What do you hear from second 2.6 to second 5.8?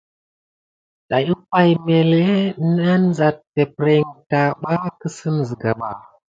naŋ zate peppreŋ tabas kisime siga.